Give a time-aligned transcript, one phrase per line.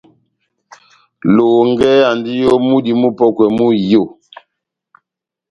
[1.35, 4.03] Lohongɛ andi ó múdi mupɔ́kwɛ mú iyó.